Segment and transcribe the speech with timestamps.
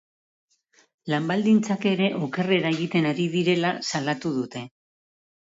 [1.13, 4.67] Lan baldintzak ere okerrera egiten ari direla salatu dute.